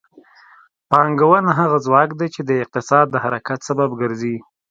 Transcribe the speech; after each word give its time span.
پانګونه 0.89 1.51
هغه 1.59 1.77
ځواک 1.85 2.09
دی 2.19 2.27
چې 2.35 2.41
د 2.49 2.51
اقتصاد 2.63 3.05
د 3.11 3.15
حرکت 3.23 3.59
سبب 3.69 3.89
ګرځي. 4.01 4.35